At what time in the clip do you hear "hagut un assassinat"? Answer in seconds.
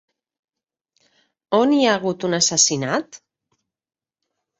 1.97-3.21